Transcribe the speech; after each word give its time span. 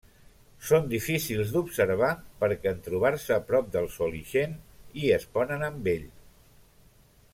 Són 0.67 0.87
difícils 0.93 1.51
d'observar 1.57 2.09
perquè 2.43 2.71
en 2.75 2.81
trobar-se 2.87 3.37
prop 3.51 3.69
del 3.77 3.91
Sol 3.99 4.17
ixen 4.21 4.57
i 5.03 5.13
es 5.19 5.29
ponen 5.37 5.67
amb 5.69 5.93
ell. 5.93 6.09